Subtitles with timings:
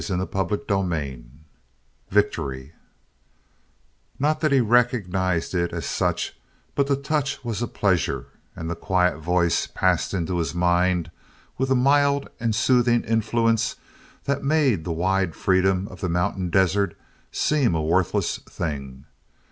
[0.03, 1.25] CHAPTER XVIII
[2.09, 2.73] VICTORY
[4.17, 6.35] Not that he recognized it as such
[6.73, 8.25] but the touch was a pleasure
[8.55, 11.11] and the quiet voice passed into his mind
[11.59, 13.75] with a mild and soothing influence
[14.23, 16.97] that made the wide freedom of the mountain desert
[17.31, 19.05] seem a worthless thing.